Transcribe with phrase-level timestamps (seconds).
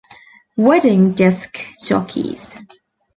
[0.57, 2.57] Wedding disc jockeys.